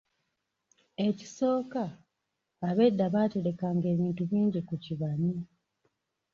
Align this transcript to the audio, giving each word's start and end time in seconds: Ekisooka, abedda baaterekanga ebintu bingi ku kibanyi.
Ekisooka, 1.07 1.83
abedda 2.67 3.05
baaterekanga 3.13 3.87
ebintu 3.93 4.21
bingi 4.29 4.59
ku 4.67 4.75
kibanyi. 4.83 5.33